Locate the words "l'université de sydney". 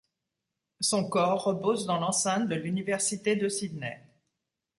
2.55-4.01